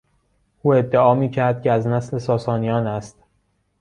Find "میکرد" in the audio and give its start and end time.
1.15-1.61